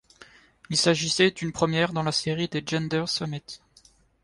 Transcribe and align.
Il 0.71 0.77
s'agissait 0.77 1.29
d'une 1.29 1.51
première 1.51 1.93
dans 1.93 2.01
la 2.01 2.11
série 2.11 2.47
des 2.47 2.63
Gender 2.65 3.03
Summit. 3.05 3.61